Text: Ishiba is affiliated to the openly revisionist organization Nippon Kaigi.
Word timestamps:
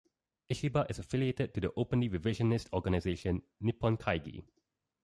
Ishiba 0.51 0.87
is 0.89 0.97
affiliated 0.97 1.53
to 1.53 1.59
the 1.61 1.71
openly 1.77 2.09
revisionist 2.09 2.73
organization 2.73 3.43
Nippon 3.59 3.97
Kaigi. 3.97 4.43